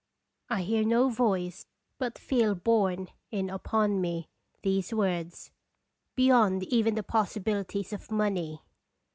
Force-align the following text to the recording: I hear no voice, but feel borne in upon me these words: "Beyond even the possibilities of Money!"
I 0.49 0.63
hear 0.63 0.83
no 0.83 1.09
voice, 1.09 1.67
but 1.99 2.17
feel 2.17 2.55
borne 2.55 3.09
in 3.29 3.51
upon 3.51 4.01
me 4.01 4.29
these 4.63 4.91
words: 4.91 5.51
"Beyond 6.15 6.63
even 6.63 6.95
the 6.95 7.03
possibilities 7.03 7.93
of 7.93 8.09
Money!" 8.09 8.63